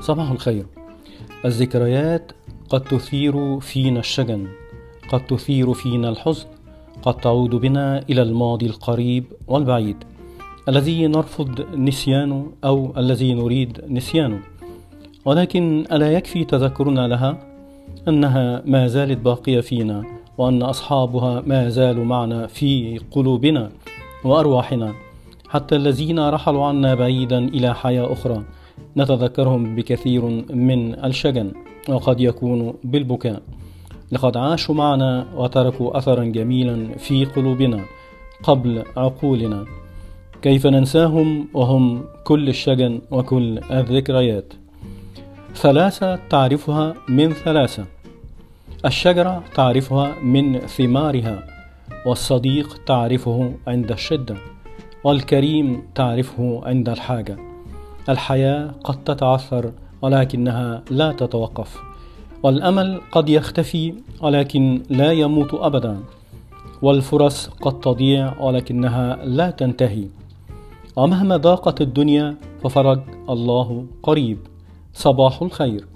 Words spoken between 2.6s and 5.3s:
قد تثير فينا الشجن قد